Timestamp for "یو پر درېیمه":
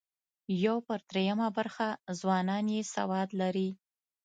0.65-1.47